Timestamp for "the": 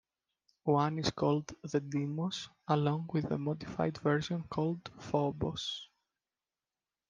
1.61-1.79, 3.29-3.37